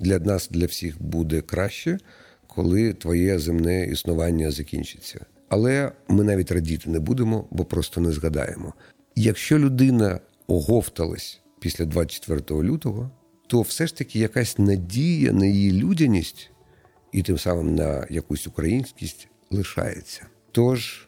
Для 0.00 0.18
нас, 0.18 0.48
для 0.48 0.66
всіх 0.66 1.02
буде 1.02 1.40
краще, 1.40 1.98
коли 2.46 2.92
твоє 2.92 3.38
земне 3.38 3.86
існування 3.86 4.50
закінчиться. 4.50 5.26
Але 5.48 5.92
ми 6.08 6.24
навіть 6.24 6.52
радіти 6.52 6.90
не 6.90 7.00
будемо, 7.00 7.48
бо 7.50 7.64
просто 7.64 8.00
не 8.00 8.12
згадаємо. 8.12 8.74
Якщо 9.16 9.58
людина 9.58 10.20
оговталась 10.46 11.40
після 11.60 11.84
24 11.84 12.62
лютого, 12.62 13.10
то 13.46 13.62
все 13.62 13.86
ж 13.86 13.96
таки 13.96 14.18
якась 14.18 14.58
надія 14.58 15.32
на 15.32 15.46
її 15.46 15.72
людяність 15.72 16.50
і 17.12 17.22
тим 17.22 17.38
самим 17.38 17.74
на 17.74 18.06
якусь 18.10 18.46
українськість 18.46 19.28
лишається. 19.50 20.26
Тож 20.52 21.05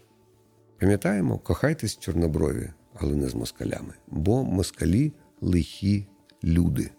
пам'ятаємо, 0.81 1.39
кохайтесь 1.39 1.99
чорноброві, 1.99 2.71
але 2.95 3.15
не 3.15 3.29
з 3.29 3.35
москалями, 3.35 3.95
бо 4.07 4.45
москалі 4.45 5.13
лихі 5.41 6.07
люди. 6.45 6.91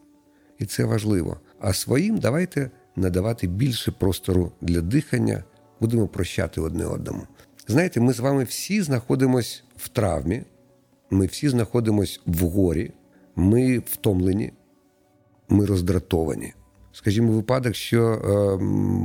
І 0.59 0.65
це 0.65 0.85
важливо. 0.85 1.39
А 1.59 1.73
своїм 1.73 2.17
давайте 2.17 2.71
надавати 2.95 3.47
більше 3.47 3.91
простору 3.91 4.51
для 4.61 4.81
дихання, 4.81 5.43
будемо 5.79 6.07
прощати 6.07 6.61
одне 6.61 6.85
одному. 6.85 7.27
Знаєте, 7.67 7.99
ми 7.99 8.13
з 8.13 8.19
вами 8.19 8.43
всі 8.43 8.81
знаходимось 8.81 9.63
в 9.77 9.89
травмі, 9.89 10.43
ми 11.09 11.25
всі 11.25 11.49
знаходимось 11.49 12.21
в 12.25 12.39
горі, 12.41 12.91
ми 13.35 13.79
втомлені, 13.79 14.53
ми 15.49 15.65
роздратовані. 15.65 16.53
Скажімо, 16.91 17.31
випадок, 17.31 17.75
що 17.75 18.03
е, 18.03 18.57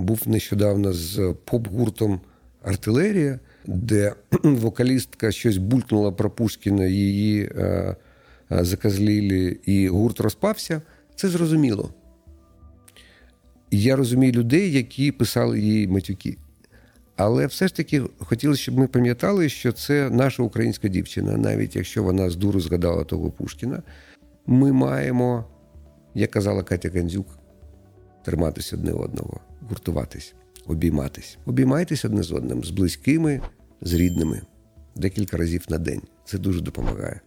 був 0.04 0.22
нещодавно 0.26 0.92
з 0.92 1.34
поп-гуртом 1.44 2.20
Артилерія, 2.62 3.40
де 3.66 4.14
вокалістка 4.42 5.33
щось 5.33 5.57
булькнула 5.57 6.12
про 6.12 6.31
Пушкіна, 6.31 6.85
її 6.85 7.50
е, 7.57 7.96
е, 8.53 8.64
заказлілі, 8.64 9.61
і 9.64 9.88
гурт 9.88 10.20
розпався. 10.20 10.83
Це 11.14 11.29
зрозуміло. 11.29 11.94
Я 13.70 13.96
розумію 13.96 14.33
людей, 14.33 14.72
які 14.72 15.12
писали 15.12 15.61
їй 15.61 15.88
матюки. 15.88 16.37
Але 17.16 17.46
все 17.46 17.68
ж 17.68 17.77
таки 17.77 18.03
хотілося, 18.18 18.62
щоб 18.62 18.79
ми 18.79 18.87
пам'ятали, 18.87 19.48
що 19.48 19.72
це 19.72 20.11
наша 20.11 20.42
українська 20.42 20.88
дівчина, 20.88 21.37
навіть 21.37 21.77
якщо 21.77 22.03
вона 22.03 22.31
з 22.31 22.37
дуру 22.37 22.61
згадала 22.61 23.05
того 23.05 23.31
Пушкіна. 23.31 23.83
Ми 24.46 24.72
маємо, 24.72 25.44
як 26.14 26.31
казала 26.31 26.62
Катя 26.62 26.90
Гандзюк, 26.94 27.38
триматися 28.24 28.77
одне 28.77 28.92
одного, 28.92 29.40
гуртуватись, 29.68 30.35
обійматись. 30.66 31.38
Обіймайтесь 31.46 32.05
одне 32.05 32.22
з 32.22 32.33
одним, 32.33 32.64
з 32.64 32.70
близькими, 32.70 33.40
з 33.80 33.92
рідними, 33.92 34.42
декілька 34.96 35.37
разів 35.37 35.64
на 35.68 35.78
день. 35.78 36.02
Це 36.24 36.38
дуже 36.38 36.60
допомагає. 36.60 37.20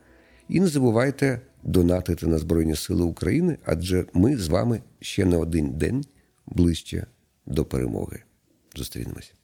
І 0.49 0.59
не 0.59 0.67
забувайте 0.67 1.41
донатити 1.63 2.27
на 2.27 2.37
Збройні 2.37 2.75
Сили 2.75 3.03
України, 3.03 3.57
адже 3.65 4.05
ми 4.13 4.37
з 4.37 4.47
вами 4.47 4.81
ще 4.99 5.25
на 5.25 5.37
один 5.37 5.69
день 5.69 6.05
ближче 6.45 7.05
до 7.45 7.65
перемоги. 7.65 8.23
Зустрінемось. 8.75 9.36